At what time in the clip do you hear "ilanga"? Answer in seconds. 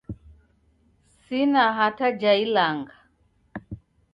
2.45-2.95